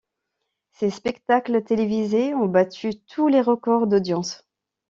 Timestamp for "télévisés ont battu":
1.63-2.95